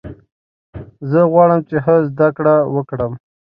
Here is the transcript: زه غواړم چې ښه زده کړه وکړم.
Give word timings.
زه 1.09 1.19
غواړم 1.31 1.59
چې 1.69 1.75
ښه 1.83 1.95
زده 2.11 2.27
کړه 2.37 2.55
وکړم. 2.75 3.11